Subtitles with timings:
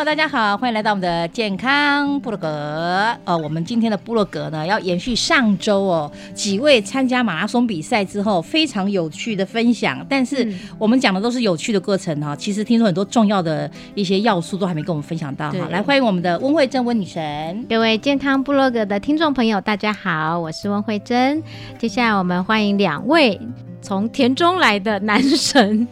[0.00, 2.48] 友，大家好，欢迎来到我们的健康部落格。
[3.26, 12.34] 呃，我们今天的部落格呢，要延续上周哦几位参加马拉松比赛之后非常有趣的分享，但是我们讲的都是有趣的过程哈。
[12.34, 15.68] 其实听说很多重要的一些要素都还没跟我们分享到哈。
[15.70, 17.66] 来，欢迎我们的温慧珍温女神。
[17.68, 21.42] 各位健康部落格的听众朋友，大家好，我是温慧珍。
[21.78, 23.38] 接下来我们欢迎两位
[23.82, 25.86] 从田中来的男神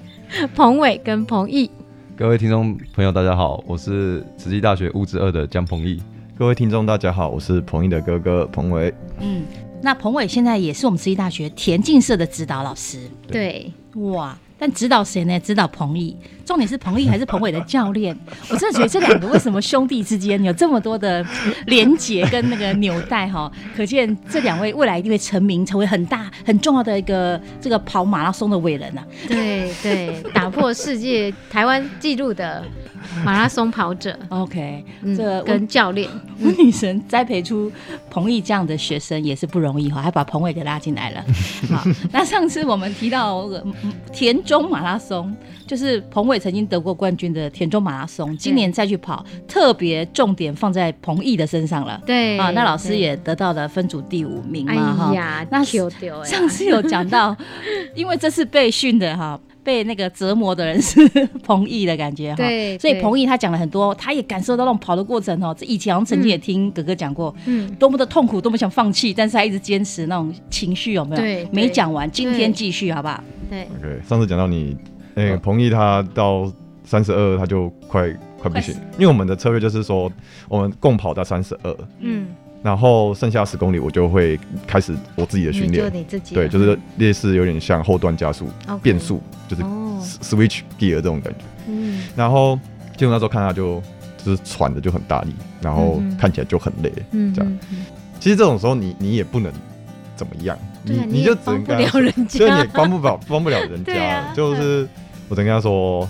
[0.54, 1.70] 彭伟跟彭毅。
[2.18, 6.02] 各位听众朋友，大家好，我是慈济大学物质二的江鹏毅。
[6.36, 8.92] 各位听众，大家好，我是鹏毅的哥哥彭伟。
[9.20, 9.44] 嗯，
[9.80, 13.08] 那彭伟现在也是我们慈济大学田径社的指导老师。
[13.28, 14.36] 对，哇！
[14.58, 15.38] 但指导谁呢？
[15.40, 18.18] 指导彭毅，重点是彭毅还是彭伟的教练？
[18.50, 21.24] 我真的觉得这两个为什么兄弟之间有这么多的
[21.66, 23.50] 连结跟那个纽带哈？
[23.76, 29.06] 可见这两位未来一定会成名，成为很大很重要的一个这个跑马拉松的伟人啊！
[29.28, 32.64] 对对，打破世界台湾纪录的
[33.24, 36.08] 马拉松跑者，OK，嗯这个跟教练，
[36.40, 37.70] 温女神栽培出
[38.10, 41.24] 彭毅这样的学生也是不容易哈，还把彭伟给拉进来了。
[41.70, 41.82] 好，
[42.12, 43.48] 那上次我们提到
[44.12, 45.34] 田中马拉松，
[45.66, 52.00] 就是彭伟曾经得过冠军的田中马拉松，今年再去跑，特别重点放在彭毅的身上了。
[52.06, 55.14] 对啊，那老师也得到了分组第五名哎嘛哈。
[55.14, 57.36] 呀，那上次有讲到，
[57.94, 61.06] 因为这次被训的哈，被那个折磨的人是
[61.42, 62.36] 彭毅的感觉哈。
[62.36, 65.54] 对，所以彭毅他讲了很多，他也感受到那种跑的过程哦。
[65.58, 71.22] 这以前好像曾经也听哥哥讲过，嗯，多么的痛苦，多么想放弃，但是他一直坚持那种情绪有没有？
[71.22, 73.22] 对对没讲完，今天对继续好不好？
[73.50, 74.76] 对，OK，上次讲到你，
[75.14, 76.50] 那、个彭毅他到
[76.84, 78.08] 三十二他就快
[78.38, 80.10] 快不行，因为我们的策略就是说，
[80.48, 82.26] 我们共跑到三十二，嗯，
[82.68, 88.46] 然后剩下十公里我就会开始我自己的训你就练，你自己对，就是类似有点像后段加速、
[88.82, 91.38] 变速，就是哦，switch gear 这种感觉。
[91.66, 92.60] 嗯，然后
[92.94, 93.82] 结果那时候看他就
[94.22, 96.92] 就是喘的就很大力，然后看起来就很累。
[97.12, 97.58] 嗯这样。
[98.20, 99.50] 其实这种时候你你也不能
[100.14, 100.54] 怎么样，
[100.84, 104.86] 你也就只能跟所以你也，帮不了帮不了人对家， 啊就是
[105.30, 106.06] 我只能跟他说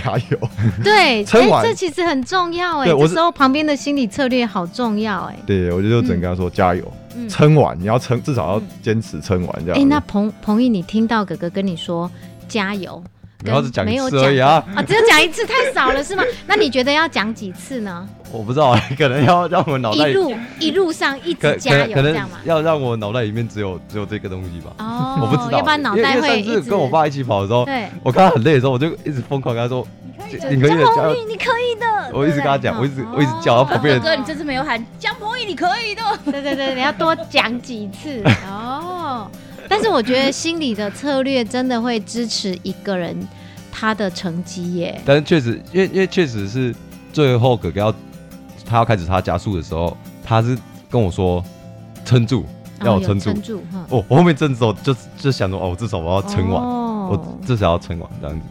[0.00, 0.38] 加油。
[0.82, 5.36] 对， 哎，撑完这其实很重要哎，欸我这时候旁边的心理策略好重要哎。
[5.46, 9.86] 对，我就只能跟他说加油，嗯撑完你要撑，至少要嗯坚持撑完这样哎，子。
[9.86, 12.10] 那彭彭毅，你听到哥哥跟你说
[12.48, 13.02] 加油，
[13.44, 16.22] 然后只讲一没有次而已啊，啊，只有讲一次太少了是吗？
[16.46, 18.06] 那你觉得要讲几次呢？
[18.30, 22.38] 我不知道， 可能要让我脑袋一路 一路上一直加油可能这样吗？
[22.44, 24.72] 要让我脑袋里面只有只有这个东西吧。
[24.78, 29.86] 哦，我不知道，要不然脑袋会一直上次跟我爸一起跑的时候，对，我看他很累的时候，我就一直疯狂跟他说
[30.50, 31.86] ：“你可以的，江博宇，你可以的。
[32.14, 36.02] 我一直跟他讲，我一直我一直叫，然后旁边人哥哥，你这次没有喊江鹏宇，你可以的。
[36.24, 39.30] 对对对，你要多讲几次哦。
[39.72, 43.16] 但是我觉得心理的策略真的会支持一个人
[43.70, 45.00] 他的成绩耶。
[45.02, 46.74] 但是确实，因为因为确实是
[47.10, 47.94] 最后哥哥要
[48.66, 50.58] 他要开始他加速的时候，他是
[50.90, 51.42] 跟我说
[52.04, 52.44] 撑住，
[52.84, 53.32] 要我撑住。
[53.32, 58.44] 撑住，哈哦，我后面撑的时候就就想着哦，我至少我要撑完，哦我至少要撑完这样子。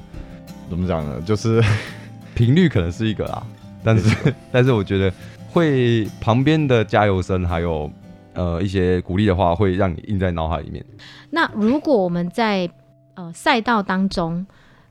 [0.72, 1.22] 怎么讲呢？
[1.24, 1.64] 就是
[2.34, 3.44] 频率可能是一个啦，
[3.84, 5.14] 但是但是我觉得
[5.52, 7.88] 会旁边的加油声还有
[8.34, 10.86] 呃一些鼓励的话，会让你印在脑海里面。
[11.30, 12.70] 那如果我们在
[13.16, 14.46] 呃赛道当中，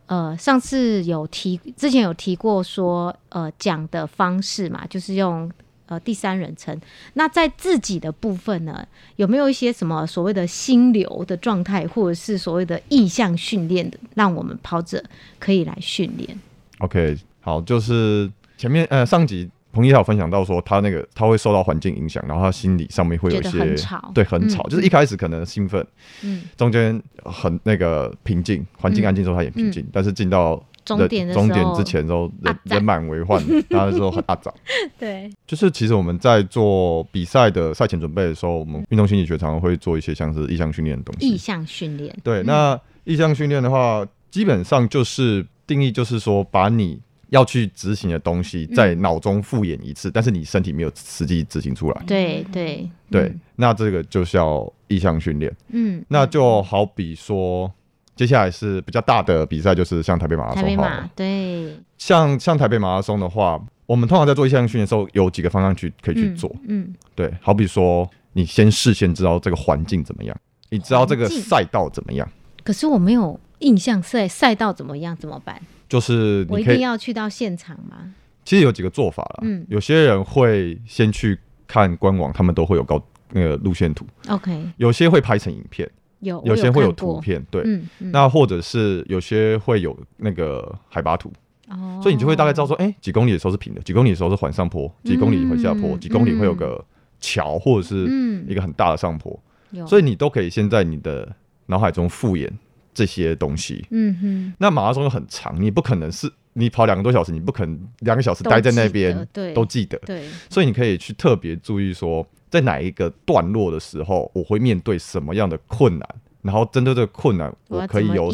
[0.06, 5.50] 呃上次有提，之前有提过说，呃讲的方式嘛，就是用
[5.87, 6.81] 呃第三人称。
[7.14, 15.02] 那在自己的部分呢，有没有一些什么所谓的心流的状态，或者是所谓的意向训练的，让我们跑者
[15.38, 16.38] 可以来训练
[16.78, 25.87] ？OK，好，就是前面呃上集彭一还有分享到说，他那个他会受到环境影响，然后他心理上面会有一些很吵对，很吵，嗯就是一开始可能兴奋，
[26.22, 34.52] 嗯，中间很那个平静，环境安静之后他也平静，但是进到终点的终点之前之后，人啊人满为患， 然后说很阿杂。
[34.99, 41.28] 对，就是其实我们在做比赛的赛前准备的时候，我们运动心理学常常会做一些像是意向训练的东西。
[41.28, 42.16] 意向训练。
[42.25, 46.99] 对，那意向训练的话，基本上就是定义就是说，把你
[47.31, 52.03] 要去执行的东西在脑中复演一次，但是你身体没有实际执行出来。
[52.06, 52.88] 对对。
[53.11, 55.53] 对，那这个就是要意向训练。
[55.69, 57.73] 嗯，那就好比说，
[58.15, 61.00] 接下来是比较大的比赛，就是像台北马拉台北松好了。
[61.03, 61.11] 马。
[61.17, 61.77] 对。
[61.99, 66.55] 像像台北马拉松的话，我们通常在做意向训练的时候，有几个方向去可以去做。
[66.69, 70.37] 嗯，对，好比说，你先事先知道这个环境怎么样，
[70.71, 72.29] 你知道这个赛道怎么样，
[72.62, 75.61] 可是我没有印象赛赛道怎么样，怎么办？
[75.89, 78.12] 就是我一定要去到现场吗？
[78.45, 79.41] 其实有几个做法啦。
[79.43, 79.65] 嗯。
[79.69, 83.03] 有些人会先去看官网，他们都会有高
[83.33, 85.89] 那个路线图，OK，有些会拍成影片，
[86.21, 87.62] 有有些会有图，片，对。
[87.65, 91.33] 嗯嗯，那或者是有些会有那个海拔图，
[91.69, 92.01] 哦。
[92.03, 96.01] 所以你就会大概知道说，哎、几公里的时候是平的，几公里的时候是缓上坡，几公里会下坡，嗯。
[96.01, 96.85] 几公里会有个
[97.21, 98.45] 桥或者是嗯。
[98.49, 99.39] 一个很大的上坡，
[99.71, 101.31] 有，所以你都可以先在你的
[101.67, 102.53] 脑海中复演
[102.92, 103.84] 这些东西。
[103.90, 116.08] 嗯哼，那马拉松又很长，你不可能是你跑两个多小时，你不可能两个小时待在那边对都记得，对，所以你可以去特别注意说，在哪一个段落的时候，我会面对什么样的困难，
[116.42, 118.31] 然后针对这个困难，我可以有？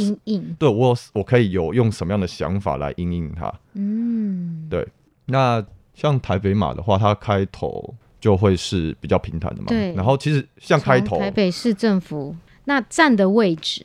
[0.59, 3.53] 对我有我可以有用什么样的想法来应应它。
[3.75, 4.87] 嗯，对，
[5.27, 5.65] 那
[5.95, 9.95] 像台北马的话，它开头就会是比较平坦的嘛，对。
[9.95, 13.85] 然后其实像开头，台北市政府那站的位置，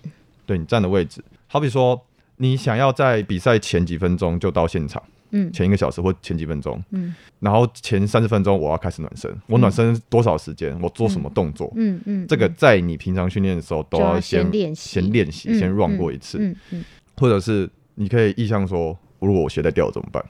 [0.52, 2.06] 对你站的位置，好比说
[2.36, 5.50] 你想要在比赛前几分钟就到现场，嗯。
[5.54, 7.16] 前一个小时或前几分钟，嗯。
[7.40, 16.86] 然后前三十分钟我要开始暖身，我暖身多少时间，我做什么动作，嗯嗯，这个在你平常训练的时候都要先先练习先练习，嗯先 run 嗯过一次，嗯嗯。
[17.16, 20.22] 或者是你可以意向说，如果我鞋带掉了怎么办？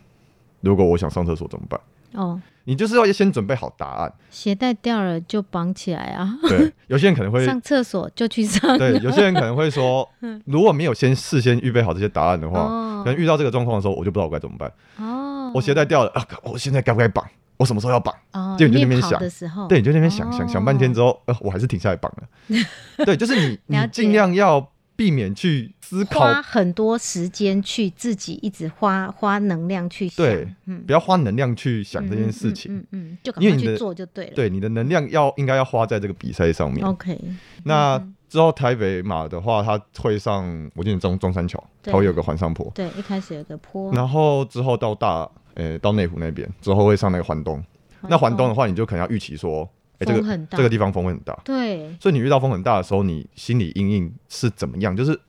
[0.60, 1.82] 如果我想上厕所怎么办？
[2.14, 4.14] 哦，你就是要先准备好答案。
[4.30, 10.08] 鞋带掉了就绑起来啊，对， 有些人可能会上厕所就去上，对，有些人可能会说，
[10.46, 14.72] 如果没有先事先预备好这些答案的话，哦可能遇到这个状况的时候，我就不知道我该怎么办。
[14.98, 17.26] 哦，我鞋带掉了啊，我现在该不该绑？
[17.58, 18.14] 我什么时候要绑？
[18.34, 22.28] 哦，就你就在那边想的时候，对，你就在那边想想想半天哦之后，呃，我还是停下来绑了。
[23.06, 32.74] 对，就是你你尽量要避免去思考，花很多时间去自己一直花花能量去想，对，嗯，不要花能量去想这件事情。
[32.74, 34.32] 嗯嗯就赶快去因为你的做就对了。
[34.34, 36.86] 对，你的能量要应该要花在这个比赛上面。
[36.86, 37.20] ，OK，
[37.64, 47.62] 那嗯之后台北马的话，它会上我记得中中山桥，它会有个环上坡，对，一开始有个坡，然后之后到大呃到内湖那边，之后会上那个环东。
[48.08, 54.96] 那环东的话，你就可能要预期说，哎、这个这个地方风会很大，对，所以你遇到风很大的时候，你心理阴影是怎么样？
[54.96, 55.20] 就是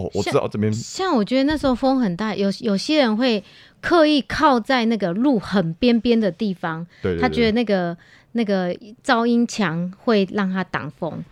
[0.00, 3.42] 哦，我知道这边像我觉得那时候风很大，有有些人会
[3.80, 7.96] 刻意靠在那个路很边边的地方，对对他觉得那个
[8.32, 8.74] 那个
[9.04, 11.22] 噪音墙会让他挡风，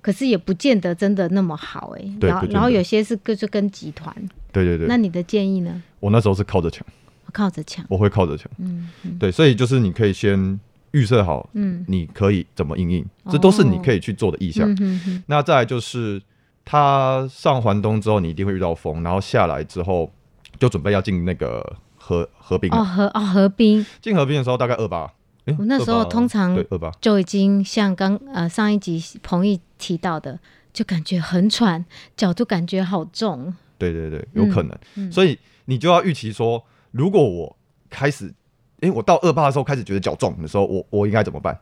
[0.00, 4.14] 可是也不见得真的那么好哎、然后然后有些是跟就跟集团，
[4.52, 5.82] 对对对，那你的建议呢？
[6.00, 6.86] 我那时候是靠着墙，
[7.32, 10.58] 靠着墙，我会靠着墙，嗯嗯对，所以就是你可以先
[10.92, 14.72] 预设好，嗯你可以怎么应应，这都是你可以去做的意向。
[14.80, 16.22] 嗯那再来就是，
[16.66, 20.12] 他上环东之后，你一定会遇到风，然后下来之后
[20.58, 22.68] 就准备要进那个河河滨。
[22.72, 25.08] 哦河哦河滨，进河滨的时候大概二八，
[25.44, 30.36] 诶我那时候通常对二八，就已经像刚呃上一集彭毅提到的，
[30.72, 31.84] 就感觉很喘，
[32.16, 34.76] 脚就感觉好重，对对对，有可能。
[34.96, 37.56] 嗯所以你就要预期说，如果我
[37.88, 38.34] 开始，
[38.80, 41.56] 诶，我到二八的时候开始觉得脚重的时候，我我应该怎么办？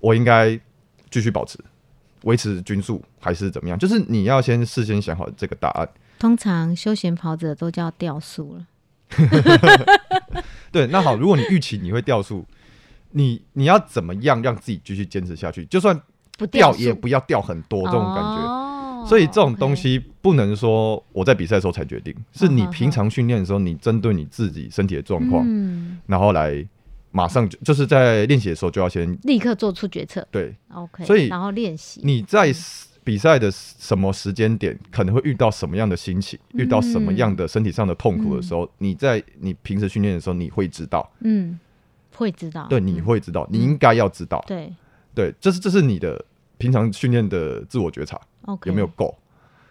[0.00, 0.58] 我应该
[1.08, 1.56] 继续保持。
[2.24, 3.78] 维持均速还是怎么样？
[3.78, 5.88] 就是你要先事先想好这个答案。
[6.18, 8.66] 通常休闲跑者都叫掉速了。
[10.70, 12.44] 对，那好，如果你预期你会掉速，
[13.10, 15.64] 你你要怎么样让自己继续坚持下去？
[15.66, 16.00] 就算
[16.38, 18.42] 不掉也不要掉很多这种感觉。
[18.42, 18.66] 哦
[19.08, 26.62] 所以这种东西不能说我在比赛的时候才决定，是你平常训练的时候，你针对你自己身体的状况，嗯，然后来
[27.10, 30.26] 马上就就是在练习的时候就要先立刻做出决策。
[30.30, 32.00] 对 OK，所以然后练习。
[32.04, 32.52] 你在
[33.02, 41.10] 比赛的什么时间点可能会遇到什么样的心情，遇到什么样的身体上的痛苦的时候，你在你平时训练的时候你会知道。
[41.20, 41.58] 嗯，
[42.14, 44.72] 会知道，对，你嗯会知道，你应该要知道，对
[45.14, 46.22] 对，这是这是你的
[46.58, 49.16] 平常训练的自我觉察，OK，有没有够？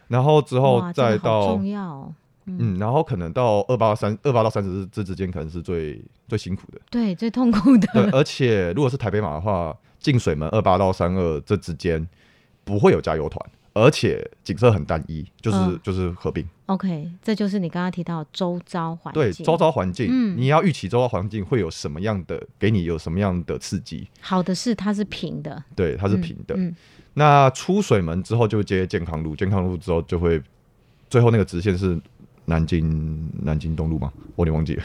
[0.07, 2.13] 然后之后再到重要哦，
[2.57, 6.79] 嗯，然后可能到二八三二八到三十这之间，可能是最最辛苦的。
[6.89, 12.07] 对，最痛苦的，对，而且如果是台北马的话，进水门二八到三二这之间
[12.63, 16.47] 不会有加油团，而且景色很单一，就是、嗯就是合并。
[16.67, 24.07] OK，这就是你刚刚提到周遭环境，对，周遭环境，嗯你要预期周遭环境会有什么样的，给你有什么样的刺激。
[24.21, 26.55] 好的是它是平的，对，它是嗯平的。
[26.55, 26.75] 嗯，
[27.15, 30.39] 那出水门之后就接健康路，健康路之后就会
[31.09, 31.99] 最后那个直线是
[32.49, 34.11] 南京南京东路吗？
[34.35, 34.83] 我有点忘记了。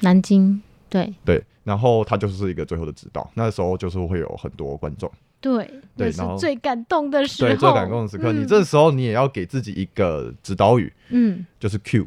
[0.00, 12.06] 南京，对对，然后他就是一个最后的指导，那时候就是会有很多观众，对，对然后最感动的时候，对，最感动的时刻，你嗯这时候你也要给自己一个指导语，嗯，就是 Q，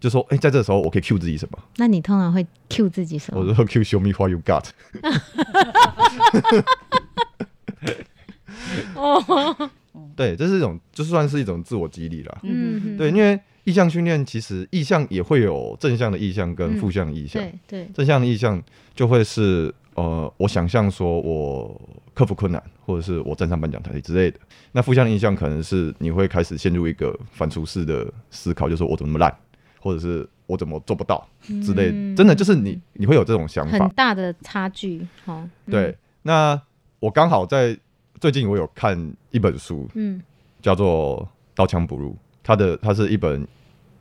[0.00, 1.58] 就说，哎、在这时候我可以 Q 自己什么？
[1.76, 3.40] 那你通常会 cue 自己什么？
[3.40, 4.70] 我就说 Q show me what you got。
[8.94, 9.70] 哦，
[10.14, 12.38] 对，这是一种，就算是一种自我激励啦。
[12.42, 17.42] 嗯，对，因为意向训练其实意向也会有正向的意向跟负向的意向。
[17.42, 18.62] 对对，正向的意向
[18.94, 21.80] 就会是呃，我想象说我
[22.14, 24.38] 克服困难，或者是我站上颁奖台之类的。
[24.70, 29.36] 那负向的意向可能是你会开始陷入一个反刍式的思考，就是我怎么那么烂，
[29.80, 31.26] 或者是我怎么做不到
[31.64, 31.92] 之类的。
[31.92, 33.88] 嗯真的就是你你会有这种想法很法。
[33.96, 36.60] 大的差距，哦，嗯对，，那
[37.00, 37.76] 我刚好在
[38.20, 40.22] 最近我有看一本书，嗯
[40.62, 41.22] 叫做
[41.54, 42.12] 《刀枪不入》，
[42.46, 43.44] 它的它是一本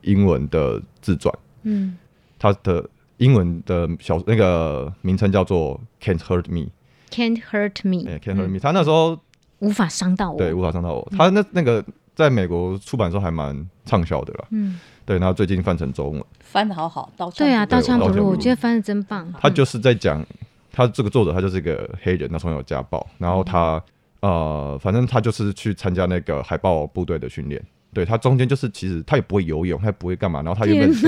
[0.02, 1.34] 英文的自传。
[1.64, 1.98] 嗯
[2.38, 2.88] 它的
[3.18, 9.18] 英文的小那个名称叫做 Can't Hurt Me，，Can't hurt me，哎、c a n t Hurt Me、嗯他那时候
[9.60, 11.84] 无法伤到我，对无法伤到我，他那那个
[12.14, 14.46] 在美国出版的时候还蛮畅销的啦。
[14.52, 20.24] 嗯，对，然后最近翻成中文，翻的好好，刀枪对啊，刀枪不入，刀枪不入我觉得翻的真棒，他就是在讲
[20.72, 23.82] 他这个作者他就是一个黑人，他从小有家暴，然后他
[24.20, 27.64] 呃，反正他就是去参加那个海豹部队的训练。
[27.96, 31.08] 对他中间就是其实他也不会游泳，他也不会干嘛，然后他原本是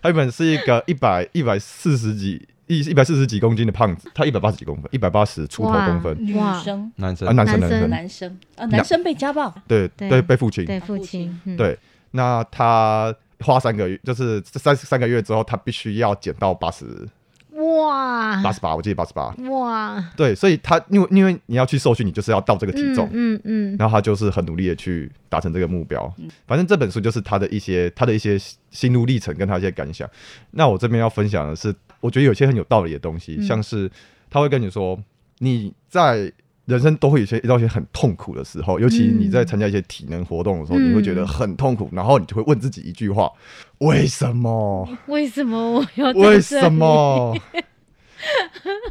[0.00, 7.26] 他原本是一个一百一百四十几一一百四十几公斤的胖子，他一百八十几公分，一百八十出头公分，女生、男生。
[7.26, 7.90] 啊，男生男生。
[7.90, 11.76] 男生，啊，男生被家暴，对对对，被父亲，对父亲，嗯，对，
[12.12, 16.84] 那他花三个月，就是这三三个月之后，他必须要减到八十
[17.78, 19.28] 哇八十八，我记得八十八。
[19.50, 26.12] 哇，对，所以他因为因为你要去受训，你就是要到这个体重，嗯嗯，然后他就是很努力的去达成这个目标。
[26.46, 28.38] 反正这本书就是他的一些他的一些
[28.70, 30.08] 心路历程跟他一些感想。
[30.50, 33.90] 那我这边要分享的是，我觉得有些很有道理的东西，嗯像是
[34.30, 34.98] 他会跟你说，
[35.38, 36.32] 你在
[36.68, 43.30] 人生都会有一些遇到一些很痛苦的时候，尤其你在参加一些体能活动的时候，嗯你会觉得很痛苦，然后你就会问自己一句话：
[43.78, 44.86] 为什么？
[45.06, 46.70] 为什么我要为什里？
[46.70, 47.34] 么？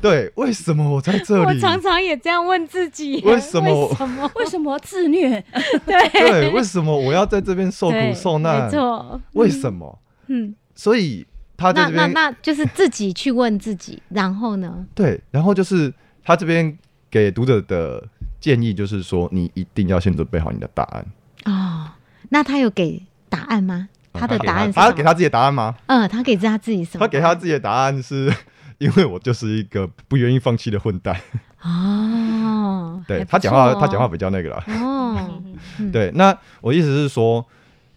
[0.02, 1.46] 对，为什么我在这里？
[1.46, 4.32] 我常常也这样问自己，为什么为什么？
[4.36, 5.44] 为什么自虐？
[5.86, 8.72] 对对，为什么我要在这边受苦受难没？
[8.72, 10.00] 错，为什么？
[10.28, 14.84] 嗯，所以他在那那那就是自己去问自己，然后呢？
[14.96, 15.94] 对，然后就是
[16.24, 16.76] 他这边
[17.10, 18.04] 给读者的
[18.40, 21.06] 建议就是说，你一定要先准备好你的答案。
[21.46, 21.90] 哦，
[22.30, 23.90] 那他有给答案吗？
[24.14, 25.76] 他的答案是他给他自己的答案吗？
[25.88, 27.06] 嗯，他给他自己什么？
[27.06, 28.34] 他给他自己的答案是。
[28.80, 31.20] 因为我就是一个不愿意放弃的混蛋，
[31.64, 34.64] 哦，对他讲话，他讲话比较那个啦。
[34.68, 35.42] 哦，
[35.80, 37.44] 嗯，对，那我意思是说，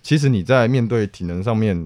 [0.03, 1.77] 其实你在面对体能上面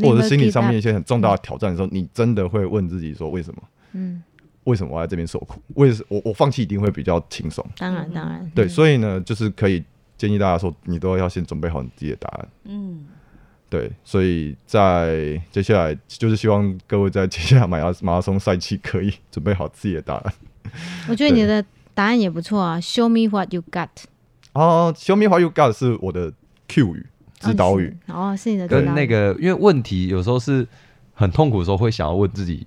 [0.00, 3.62] 或者是心理上面一些很重大的挑战的时候，你真的会问自己说，为什么？
[3.92, 4.22] 嗯，
[4.64, 5.60] 为什么我在这边受苦？
[5.74, 7.64] 为什我我放弃一定会比较轻松？
[7.76, 9.82] 当然当然，对，嗯所以呢，就是可以
[10.16, 12.48] 建议大家说，你都要先准备好你自己的答案。
[12.64, 13.04] 嗯，
[13.68, 20.34] 对，所以在接下来就是希望各位在接下来马拉马拉松赛期可以准备好自己的答案。
[21.08, 23.88] 我觉得你的答案也不错啊，Show me what you got，
[24.52, 26.32] 哦，Show me what you got 是我的
[26.68, 27.06] Q 语
[27.40, 27.96] 指导语。
[28.06, 30.66] 哦，是你的跟那个，因为问题有时候是
[31.12, 32.66] 很痛苦的时候，会想要问自己，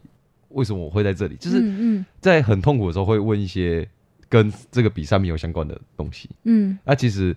[0.56, 1.36] 为什么我会在这里？
[1.36, 3.88] 就是在很痛苦的时候，会问一些
[4.30, 6.30] 跟这个比赛没有相关的东西。
[6.44, 7.36] 嗯那其实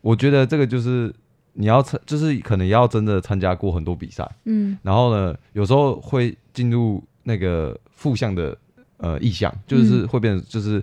[0.00, 1.14] 我觉得这个就是
[1.52, 8.56] 你要参，就是可能要真的参加过很多比赛，嗯然后呢，有时候会进入那个负向的
[8.98, 10.82] 呃意向，就是会变成就是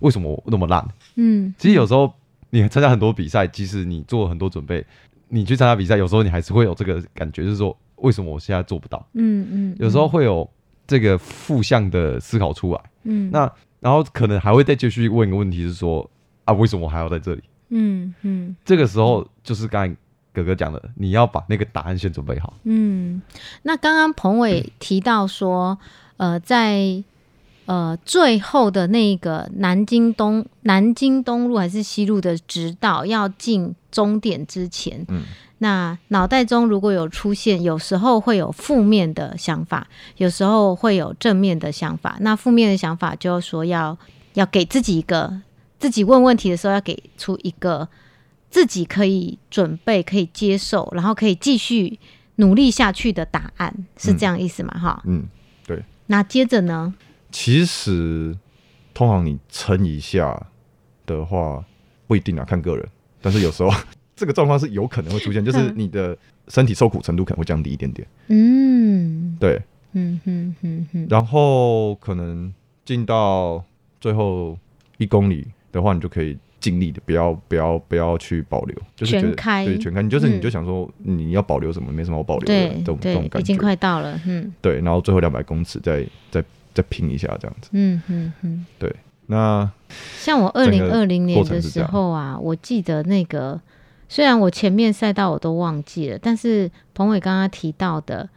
[0.00, 0.86] 为什么我那么烂？
[1.14, 2.12] 嗯，其实有时候
[2.50, 4.84] 你参加很多比赛，即使你做很多准备，
[5.28, 9.06] 你去参加比赛，有时候你还是会有这个感觉，就是说为什么我现在做不到？
[9.14, 10.48] 嗯嗯，有时候会有
[10.92, 12.80] 这个负向的思考出来。
[13.04, 16.08] 嗯，那然后可能还会再继续问一个问题，是说
[16.44, 17.42] 啊，为什么我还要在这里？
[17.70, 19.96] 嗯嗯这个时候就是刚才
[20.34, 22.52] 哥哥讲的，你要把那个答案先准备好。
[22.64, 23.22] 嗯，
[23.62, 25.78] 那刚刚彭伟提到说，
[26.18, 27.02] 呃，在
[27.66, 35.22] 呃最后的那个南京东南京东路还是西路的直道要进终点之前，嗯
[35.58, 42.16] 那脑袋中如果有出现，有时候会有负面的想法，有时候会有正面的想法。
[42.20, 43.96] 那负面的想法就是说要
[44.34, 45.40] 要给自己一个，
[45.78, 47.88] 自己问问题的时候要给出一个
[48.50, 51.96] 自己可以准备、可以接受，然后可以继续
[52.36, 54.76] 努力下去的答案，是这样意思吗？
[54.76, 55.22] 哈、嗯，
[55.64, 56.92] 对那接着呢？
[57.32, 58.36] 其实
[58.94, 60.46] 通常你撑一下
[61.06, 61.64] 的话，
[62.06, 62.86] 不一定啊，看个人。
[63.20, 63.70] 但是有时候
[64.14, 66.16] 这个状况是有可能会出现，就是你的
[66.48, 68.06] 身体受苦程度可能会降低一点点。
[68.28, 69.36] 嗯。
[69.40, 69.60] 对，
[69.92, 72.52] 嗯哼哼哼，然后可能
[72.84, 73.64] 进到
[74.00, 74.58] 最后
[74.98, 79.64] 一公里的话，你就可以尽力的不要不要不要去保留，就是觉得全开。
[79.64, 80.36] 对全开，你就是嗯。
[80.36, 83.62] 你就想说你要保留什么，没什么好保留的对这种这种对，已经感觉。
[83.62, 84.52] 快到了，嗯。
[84.60, 87.70] 对，然后最后两百公尺再再再拼一下这样子。
[87.72, 88.66] 嗯嗯嗯。
[88.78, 88.94] 对
[89.26, 89.70] 那
[90.18, 93.60] 像我二零二零年的时候啊，我记得那个，
[94.08, 98.28] 虽然我前面赛道我都忘记了，但是彭伟刚刚提到的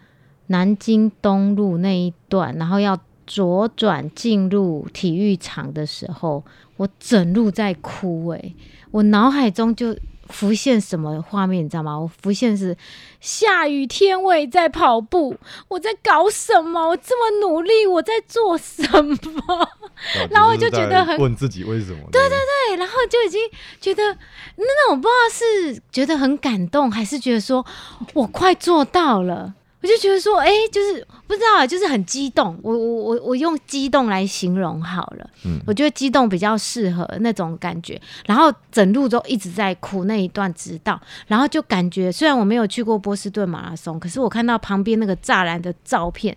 [0.48, 6.44] 南京东路那一段，然后要左转进入体育场的时候，
[6.78, 8.56] 我整路在哭诶、
[8.92, 9.98] 我脑海中就
[10.30, 12.00] 浮现什么画面，你知道吗？
[12.00, 12.76] 我浮现是
[13.20, 15.36] 下雨天我也在跑步，
[15.68, 16.88] 我在搞什么？
[16.90, 19.70] 我这么努力，我在做什么？
[20.30, 22.00] 然后我就觉得很问自己为什么？
[22.12, 22.38] 对对
[22.70, 23.42] 对，然后就已经
[23.80, 24.16] 觉得那
[24.58, 27.66] 那种不知道是觉得很感动，还是觉得说
[28.14, 29.54] 我快做到了。
[29.86, 32.58] 我就觉得说，哎、就是不知道啊，就是很激动。
[32.64, 35.30] 我我我我用激动来形容好了。
[35.46, 38.02] 嗯我觉得激动比较适合那种感觉。
[38.26, 46.36] 然后整路都一直在哭那一段直到，然后就感觉虽然我没有去过波士顿马拉松，可是我看到旁边那个栅栏的照片，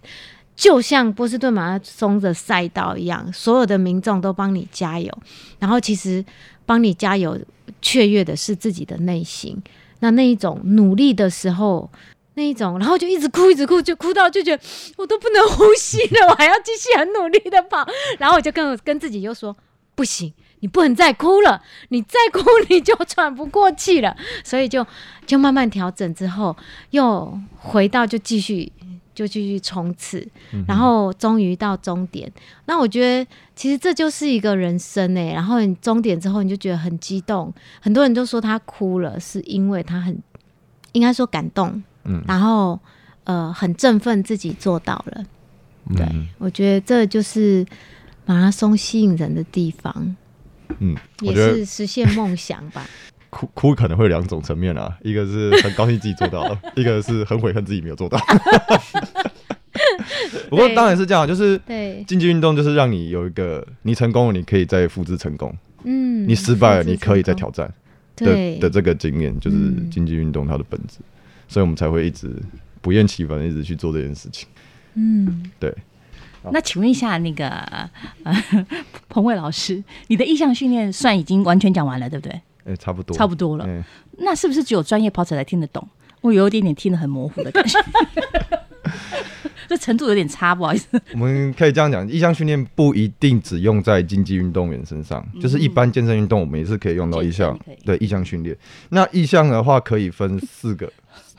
[0.55, 5.11] 就像波士顿马拉松的赛道一样，所有的民众都帮你加油。
[5.59, 6.23] 然后其实
[6.67, 7.39] 帮你加油
[7.81, 9.57] 雀跃的是自己的内心，
[10.01, 11.91] 那那一种努力的时候。
[12.39, 14.63] 那一种，然后就一直哭，一直哭，就哭到就觉得
[14.97, 17.85] 我都不能呼吸了，我还要继续很努力的跑。
[18.19, 19.55] 然后我就跟我跟自己又说，
[19.97, 24.17] 不行，你不能再哭了，你再哭你就喘不过气了。
[24.45, 24.87] 所以就
[25.27, 26.57] 就慢慢调整之后，
[26.91, 28.71] 又回到就继续
[29.13, 30.25] 就继续冲刺，
[30.69, 32.33] 然后终于到终点。
[32.67, 40.17] 那我觉得其实这就是一个人生哎、然后你终点之后你就觉得很激动，很多人都说他哭了，是因为他很
[40.93, 42.23] 应该说感动，嗯。
[42.27, 42.79] 然后
[43.25, 45.25] 呃很振奋自己做到了。
[45.97, 47.65] 对嗯我觉得这就是
[48.27, 50.17] 马拉松吸引人的地方，
[50.81, 52.85] 嗯，也是实现梦想吧。
[53.31, 58.19] 哭哭可能会有两种层面啊，一个是很高兴自己做到了， 一个是很悔恨自己没有做到。
[60.51, 60.75] 不过对。
[60.75, 65.51] 当然是这样，就是对，竞技运动就是让你有一个，你成功了，你可以再复制成功；
[65.85, 67.73] 嗯，你失败了，你可以再挑战
[68.17, 68.55] 对。
[68.57, 69.91] 的的这个经验，就是嗯。
[69.91, 70.99] 竞技运动它的本质，
[71.49, 72.31] 所以我们才会一直
[72.81, 74.47] 不厌其烦的一直去做这件事情。
[74.95, 75.75] 嗯，对，
[76.53, 77.49] 那请问一下，那个
[78.23, 78.45] 呃，
[79.09, 82.41] 彭伟老师，你的意向训练算已经完全讲完了，对不对？
[82.65, 83.65] 哎、差不多，差不多了。
[83.65, 83.83] 哎
[84.21, 85.89] 那是不是只有专业跑者才听得懂？
[86.21, 87.79] 我有一点点听得很模糊的感觉，
[89.69, 91.01] 这程度有点差，不好意思。
[91.13, 98.57] 我们可以这样讲，意向训练不一定只用在竞技运动员身上，就是一般健身运动，我们也是可以用到意向对意向训练。
[98.89, 100.93] 那意向的话，可以分四个，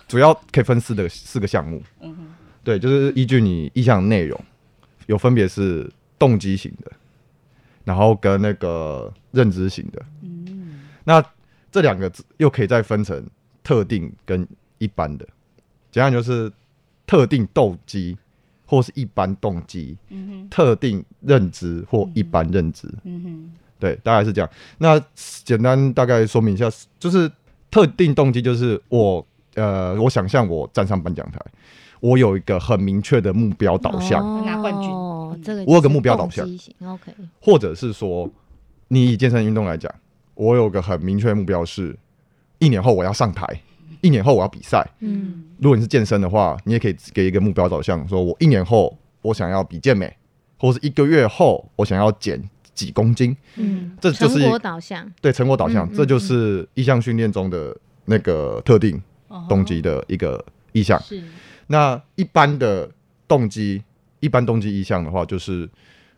[0.10, 1.82] 主要可以分四个四个项目。
[2.02, 4.38] 嗯对，就是依据你意向内容，
[5.08, 6.92] 有分别是动机型的，
[7.86, 10.06] 然后跟那个认知型的。
[10.22, 11.24] 嗯那
[11.72, 13.26] 这两个又可以再分成
[13.64, 14.46] 特定跟
[14.78, 15.26] 一般的，
[15.90, 16.52] 简单就是
[17.08, 18.18] 特定动机
[18.66, 24.50] 或是一般动机，嗯特定认知或一般认知，嗯哼，对，大概是这样。
[24.78, 26.70] 那简单大概说明一下，
[27.00, 27.32] 就是
[27.72, 29.26] 特定动机就是我
[29.60, 31.40] 呃，我想象我站上颁奖台，
[32.00, 34.90] 我有一个很明确的目标导向，哦拿冠军。
[35.44, 36.46] 这个我有个目标导向
[36.84, 38.30] ，OK，或者是说，
[38.88, 39.94] 你以健身运动来讲，
[40.34, 41.98] 我有个很明确的目标是，
[42.58, 43.46] 一年后我要上台，
[44.02, 44.86] 一年后我要比赛。
[45.00, 45.44] 嗯。
[45.60, 50.14] 如果你是健身的话，你也可以给一个目标导向，说我一年后我想要比健美，
[50.58, 52.42] 或是一个月后我想要减
[52.74, 59.02] 几公斤，嗯，这就是成果导向，对成果导向，嗯嗯这就是意向训练中的那个特定
[59.48, 61.00] 动机的一个意向。
[61.02, 61.24] 是。
[61.68, 62.90] 那一般的
[63.28, 63.84] 动机，
[64.20, 65.70] 一般动机意向的话，就是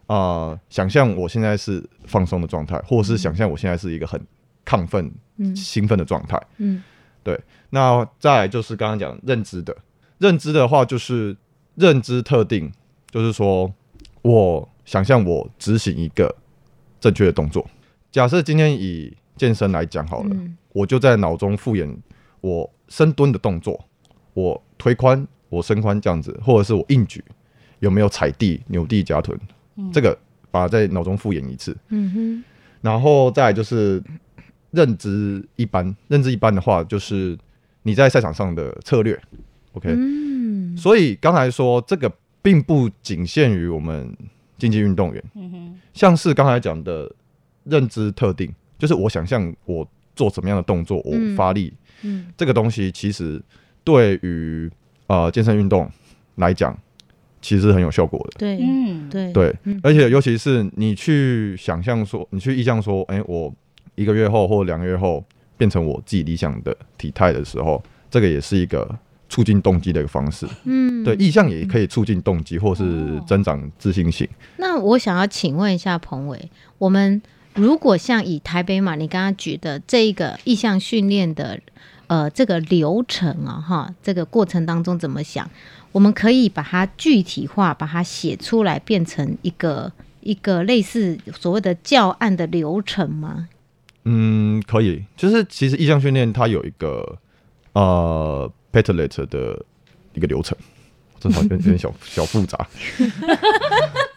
[0.08, 4.20] 呃，想象我现在是放松的状态，或者是想象我现在是一个很
[4.66, 5.56] 亢奋、嗯。
[5.56, 6.42] 兴奋的状态。
[6.58, 6.82] 嗯。
[7.24, 7.40] 对。
[7.70, 9.76] 那再来就是刚刚讲认知的，
[10.18, 11.36] 认知的话就是
[11.76, 12.72] 认知特定，
[13.10, 13.72] 就是说
[14.22, 16.34] 我想象我执行一个
[17.00, 17.66] 正确的动作。
[18.12, 20.58] 假设今天以健身来讲好了，嗯。
[20.74, 21.98] 我就在脑中复演
[22.40, 23.84] 我深蹲的动作，
[24.34, 27.24] 我推髋，我伸髋这样子，或者是我硬举
[27.80, 29.40] 有没有踩地、扭地、夹臀，
[29.94, 30.16] 这个
[30.52, 31.76] 把它在脑中复演一次。
[31.88, 32.44] 嗯哼，
[32.82, 34.04] 然后再来就是
[34.72, 37.38] 认知一般，认知一般的话就是
[37.84, 39.18] 你在赛场上的策略
[39.72, 44.14] ，OK，、嗯，所以刚才说这个并不仅限于我们
[44.58, 45.24] 竞技运动员，
[45.94, 47.10] 像是刚才讲的
[47.64, 51.36] 认知特定，就是我想象我做什么样的动作，我嗯。
[51.36, 52.28] 发力，嗯。
[52.38, 53.42] 这个东西其实
[53.84, 54.70] 对于
[55.08, 55.90] 呃健身运动
[56.36, 56.78] 来讲，
[57.42, 58.40] 其实很有效果的。
[58.40, 63.54] 对，嗯，对，对嗯，而且尤其是你去想象说，你去意向说，哎、我
[63.96, 65.24] 一个月后或两个月后
[65.58, 68.88] 变成我自己理想的体态的时候，这个也是一个
[69.28, 70.48] 促进动机的一个方式。
[70.66, 74.28] 嗯，对，意向也可以促进动机或是增长自信心。
[74.58, 77.22] 那我想要请问一下彭伟，我们
[77.54, 81.60] 如果像以台北马你刚刚举的这一个意向训练的
[82.08, 85.50] 呃这个流程啊，哈，这个过程当中怎么想？
[85.92, 93.50] 我们可以把它具体化，把它写出来，变成一个一个类似所谓的教案的流程吗？
[94.06, 97.18] 嗯，可以，就是其实意向训练它有一个
[97.74, 99.66] 呃 Petelet 的
[100.14, 100.58] 一个流程，
[101.20, 102.66] 这好像有点小小复杂。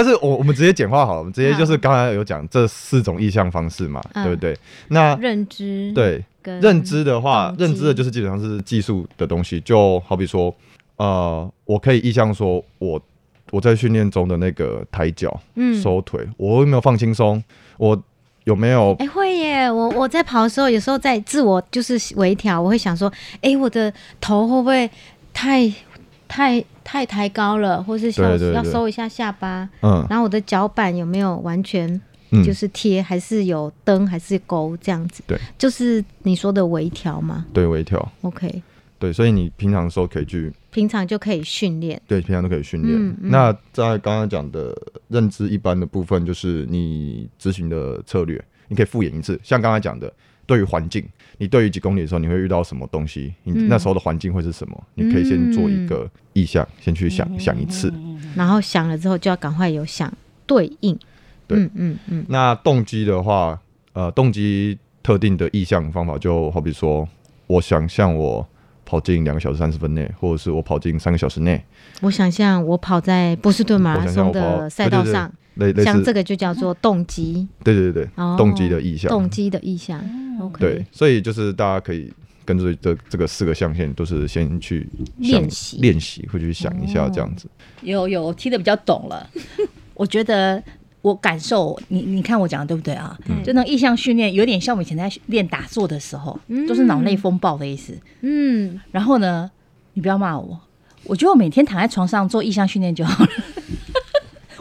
[0.00, 4.56] 但是我我们直接简化好了，我们直接就是刚才有讲这四种意向方式嘛，嗯对不对？
[4.86, 10.54] 那认知，，对认知的话，认知的就是基本上是技术的东西，就好比说，
[10.98, 13.02] 呃，我可以意向说我
[13.50, 17.42] 我在训练中的那个抬脚、嗯收腿，我有没有放轻松？
[17.76, 18.00] 我
[18.44, 19.68] 有没有哎、会耶！
[19.68, 24.88] 我我在跑的时候，有时候在自我就是微调，我会想说，哎、我的头会不会
[25.34, 25.70] 太
[26.28, 29.68] 太太抬高了，或是要对对对要收一下下巴？
[29.80, 31.88] 嗯然后我的脚板有没有完全
[32.30, 35.22] 嗯就是贴，还是有灯，还是勾这样子？
[35.26, 37.46] 对，就是你说的微调吗。
[37.54, 38.62] 对微调？OK，
[38.98, 42.00] 对，所以你平常的时候可以去平常就可以训练。
[42.06, 42.94] 对，平常都可以训练。
[42.94, 44.76] 嗯嗯那在刚刚讲的
[45.08, 49.40] 认知一般的部分，就是你执行的策略，你可以复演一次。
[49.42, 50.12] 像刚才讲的，
[50.44, 51.02] 对于环境，
[51.38, 53.32] 你对于几公里的时候，你会遇到什么东西？
[53.44, 54.84] 你嗯那时候的环境会是什么？
[54.94, 57.92] 你可以先做一个意向，先去想、想一次。
[58.36, 60.12] 然后想了之后，就要赶快有想
[60.46, 60.98] 对应。
[61.46, 63.58] 对嗯嗯嗯，那动机的话，
[63.94, 67.08] 呃，动机特定的意向方法，就好比说，
[67.46, 68.46] 我想象我
[68.84, 71.64] 跑进两个小时三十分内，或者是我跑进三个小时内，
[72.02, 77.46] 我想象我跑在波士顿马拉松的赛道上，类类似像这个就叫做动机。
[77.62, 80.02] 对对对对，哦动机的意向，动机的意向。
[80.40, 82.12] OK，对，所以就是大家可以
[82.44, 84.88] 跟着这这个四个象限，都是先去
[85.20, 87.46] 想练习练习，会去想一下这样子。
[87.82, 89.28] 有有我听得比较懂了。
[89.94, 90.62] 我觉得
[91.02, 93.18] 我感受你，你看我讲的对不对啊？
[93.44, 97.98] 就那意向训练，有点像我们以前在练打坐的时候，都是脑内风暴的意思。
[98.20, 99.50] 嗯，然后呢，
[99.94, 100.60] 你不要骂我，
[101.02, 103.30] 我觉得我每天躺在床上做意向训练就好了。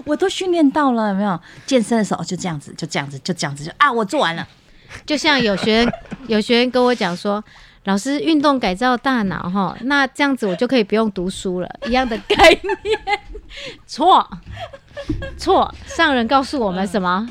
[0.07, 1.39] 我都训练到了，有没有？
[1.65, 4.47] 健身的时候就这样子，就这样子，就这样子，就啊，我做完了。
[5.05, 5.93] 就像有学员
[6.27, 7.43] 有学员跟我讲说，
[7.83, 12.99] 老师运动改造大脑哈，那这样子我就可以不用读书了，一样的概念。
[13.85, 14.27] 错
[15.37, 17.27] 错，上人告诉我们什么？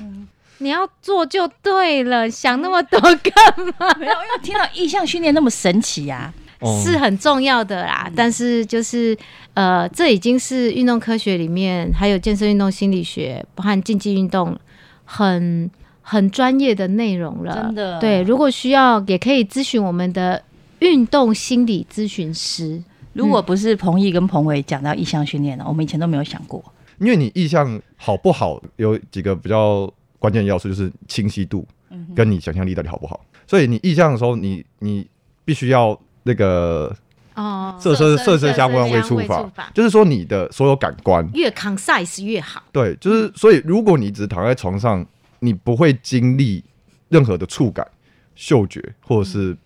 [0.58, 3.34] 你要做就对了，想那么多干
[3.78, 3.94] 嘛？
[3.98, 6.45] 没有，因为听到意向训练那么神奇呀、哦
[6.82, 9.16] 是很重要的啦，但是就是
[9.54, 14.58] 呃，这已经是运动科学里面，还有健身运动心理学和竞技运动
[15.04, 15.70] 很
[16.02, 17.62] 很专业的内容了。
[17.62, 20.42] 真的对，如果需要，也可以咨询我们的
[20.78, 22.82] 运动心理咨询师。
[23.12, 26.62] 如果不是彭毅跟彭伟讲到意向训练呢，我们以前都没有想过。
[26.98, 31.66] 因为你意向好不好，有几个比较关键的要素，就是清晰度
[32.14, 33.20] 跟你想象力到底好不好。
[33.46, 35.06] 所以你意向的时候，你你
[35.44, 36.94] 必须要那个
[37.34, 42.62] 哦，色色色色相关味未触触法，就是说你的所有感官越 concise 越好。
[42.72, 45.06] 对，就是所以，如果你只躺在床上，
[45.38, 46.64] 你不会经历
[47.08, 47.86] 任何的触感、
[48.34, 49.56] 嗅觉或者是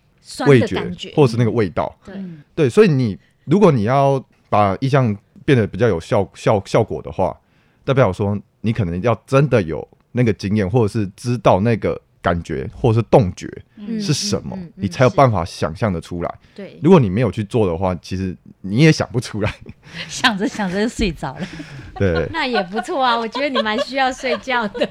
[0.45, 0.77] 味觉
[1.15, 1.93] 或者是那个味道。
[2.05, 2.15] 对，
[2.53, 7.35] 对，所以你如果你要把意象变得比较有效效效果的话，
[7.83, 16.35] 代表说你可能要真的有那个经验，或者是知道那个感觉或者是动觉嗯是什么，嗯嗯嗯你才有是办法想象的出来。
[16.55, 19.53] 对，如果你没有去做的话，其实你也想不出来。
[20.07, 21.47] 想着想着就睡着了。
[21.97, 24.87] 对， 那也不错啊，我觉得你蛮需要睡觉的。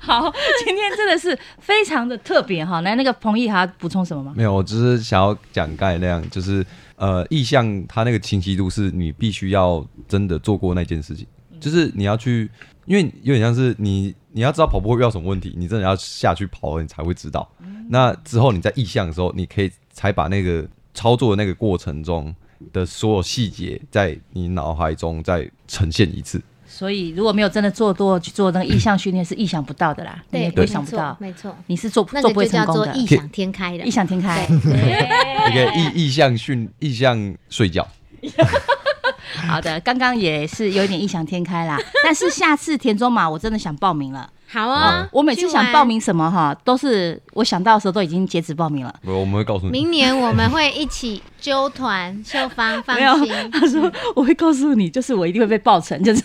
[0.00, 0.32] 好，
[0.64, 2.80] 今天真的是非常的特别哈。
[2.82, 4.32] 来，那个彭毅还要补充什么吗？
[4.36, 6.64] 没有，我只是想要讲刚才那样，就是
[6.96, 11.26] 呃，意向它那个清晰度是你必须要真的做过那件事情，
[11.60, 12.50] 就是你要去，
[12.86, 17.48] 因为有点像是你你要知道跑步会遇到什么问题，你真的要下去跑了，你才会知道。
[17.88, 22.34] 那之后你在意向的时候，你可以才把那个操作的那个过程中
[22.72, 26.42] 的所有细节，在你脑海中再呈现一次。
[26.66, 32.92] 所以如果没有真的做多去做那个意向训练，是意想不到的啦，你也不会没错想不到，没错，你是做做不会成功的。
[32.96, 33.90] 异想天开的异。
[33.90, 37.86] 想天开，一个意意向训意向睡觉，
[39.48, 44.28] 好的，刚刚也是有一点异想天开啦， 但是下次田中马我真的想报名了。
[44.46, 45.84] 好啊，我每次想报。
[45.84, 48.94] 名什么哈，都是我想到的时候都已经截止报名了。
[49.04, 49.72] 我我们会告诉你。
[49.72, 53.50] 明年我们会一起揪团，秀芳放 没有心。
[53.50, 56.22] 他说我会告诉你，就是我一定会被报成，就是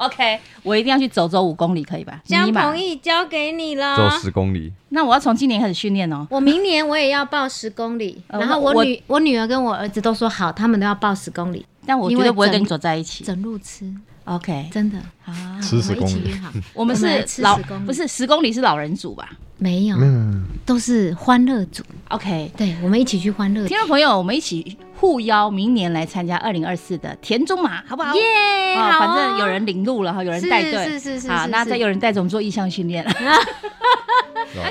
[0.00, 2.22] OK，我一定要去走走五公里，可以吧？
[2.24, 4.10] 江迷马鹏毅交给你了走了。
[4.18, 6.26] 十公里，那我要从今年开始训练哦。
[6.30, 13.24] 我明年我也要报十公里，呃然后我我女我女儿跟我儿子都说好，他们都要报十公里，但我绝对不会跟你走在一起。
[13.24, 14.98] 整路吃，OK，真的。
[15.30, 16.34] 啊，吃十公里
[16.74, 21.82] 我们是老吃十公里不是十公里是老人组吧没有，嗯，都是欢乐组。
[22.08, 23.76] ？OK，对，我们一起去欢乐听。
[23.76, 28.14] 众朋友，我们一起互邀明年来参加二零二四的田中马，好不好？
[28.14, 33.04] 耶，啊，好哦反正有人领路了哈，有人带队，是是是是好，是是那再有人带着我们做意向训练。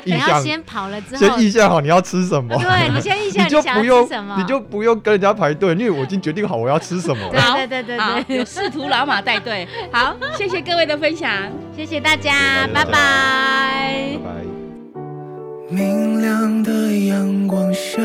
[0.03, 7.53] 意向你要先跑了之后，先意向好你要吃什么，对你先意向 你就不用吃什么你就不用跟人家排队，因为我已经决定好我要吃什么了。
[7.55, 9.65] 对对对好对对有仕途老马带队。
[9.89, 11.31] 好，谢谢各位的分享。
[11.75, 12.91] 谢谢大家，拜拜。
[12.91, 14.29] 拜拜。
[15.69, 18.01] 明亮的阳光下，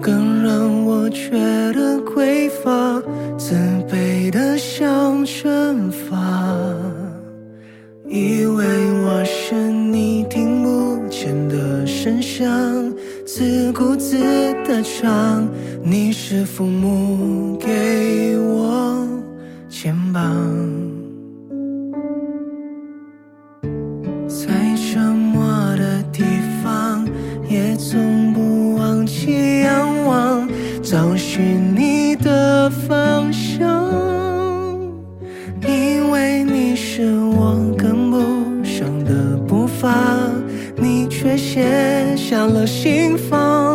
[0.00, 1.30] 更让我觉
[1.72, 3.02] 得匮乏，
[3.36, 3.54] 自
[3.86, 6.74] 卑的像惩罚。
[8.08, 8.64] 以为
[9.04, 12.48] 我是你听不见的声响，
[13.26, 14.18] 自顾自
[14.66, 15.46] 的唱，
[15.84, 19.06] 你是父母给我
[19.68, 20.95] 肩膀。
[27.76, 30.48] 从不忘记仰望，
[30.82, 33.66] 找寻你的方向。
[35.66, 39.94] 因为你是我跟不上的步伐，
[40.76, 43.65] 你却卸下了心防，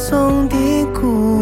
[0.00, 1.39] 松低谷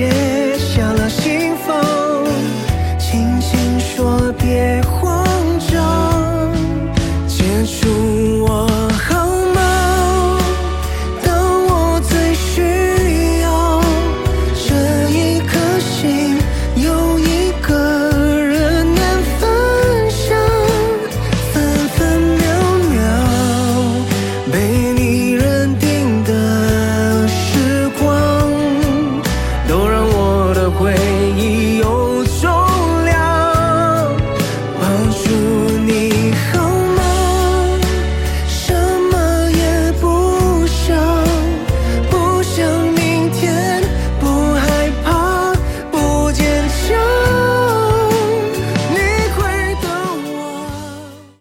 [0.00, 0.29] share.